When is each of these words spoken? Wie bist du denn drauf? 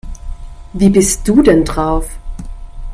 Wie 0.73 0.89
bist 0.89 1.27
du 1.27 1.43
denn 1.43 1.63
drauf? 1.63 2.09